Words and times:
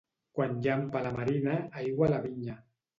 Quan 0.39 0.55
llampa 0.67 0.99
a 0.99 1.05
la 1.09 1.13
marina, 1.21 1.61
aigua 1.85 2.11
a 2.11 2.15
la 2.17 2.25
vinya. 2.29 2.63